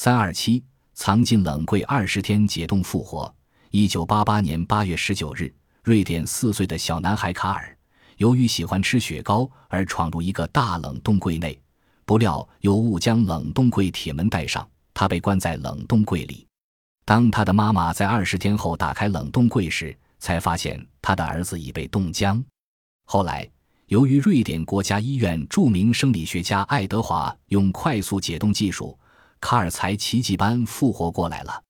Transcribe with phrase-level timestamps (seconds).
[0.00, 0.62] 三二七
[0.94, 3.34] 藏进冷柜二十天解冻复活。
[3.72, 7.76] 一九八八年八月十九日，瑞典四岁的小男孩卡尔，
[8.16, 11.60] 由于喜欢吃雪糕而闯入一个大冷冻柜内，
[12.04, 14.64] 不料有误将冷冻柜铁门带上，
[14.94, 16.46] 他被关在冷冻柜里。
[17.04, 22.40] 当他的妈妈在二十天后打开冷冻柜时，才发现他的儿子已被冻僵。
[23.06, 23.50] 后来，
[23.86, 28.96] 由于瑞典国家医院著名生理学家爱德华用快速解冻技术，
[29.40, 31.62] 卡尔才奇迹般复活过来了。